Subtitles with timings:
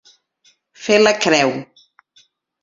[0.85, 1.53] Fer la creu.